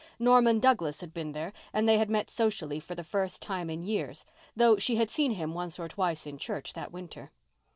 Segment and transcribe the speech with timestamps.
[0.17, 3.83] Norman Douglas had been there and they had met socially for the first time in
[3.83, 7.29] years, though she had seen him once or twice in church that winter.